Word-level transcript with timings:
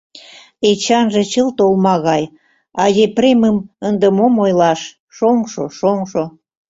Эчанже 0.69 1.21
чылт 1.31 1.57
олма 1.65 1.95
гай, 2.07 2.23
а 2.81 2.83
Епремым 3.05 3.57
ынде 3.87 4.07
мом 4.17 4.33
ойлаш, 4.43 4.81
шоҥшо, 5.15 5.63
шоҥшо! 5.77 6.23